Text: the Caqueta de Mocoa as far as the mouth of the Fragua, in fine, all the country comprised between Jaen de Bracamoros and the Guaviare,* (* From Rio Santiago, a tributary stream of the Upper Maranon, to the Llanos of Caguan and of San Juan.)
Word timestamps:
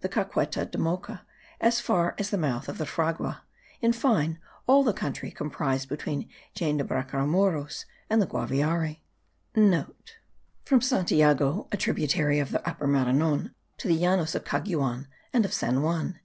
the 0.00 0.08
Caqueta 0.08 0.64
de 0.64 0.78
Mocoa 0.78 1.22
as 1.60 1.80
far 1.80 2.14
as 2.20 2.30
the 2.30 2.38
mouth 2.38 2.68
of 2.68 2.78
the 2.78 2.86
Fragua, 2.86 3.42
in 3.82 3.92
fine, 3.92 4.38
all 4.68 4.84
the 4.84 4.92
country 4.92 5.28
comprised 5.32 5.88
between 5.88 6.28
Jaen 6.54 6.76
de 6.78 6.84
Bracamoros 6.84 7.84
and 8.08 8.22
the 8.22 8.28
Guaviare,* 8.28 9.00
(* 9.24 9.54
From 9.54 9.82
Rio 10.70 10.80
Santiago, 10.80 11.66
a 11.72 11.76
tributary 11.76 12.36
stream 12.36 12.42
of 12.42 12.52
the 12.52 12.68
Upper 12.68 12.86
Maranon, 12.86 13.56
to 13.78 13.88
the 13.88 13.98
Llanos 13.98 14.36
of 14.36 14.44
Caguan 14.44 15.08
and 15.32 15.44
of 15.44 15.52
San 15.52 15.82
Juan.) 15.82 16.14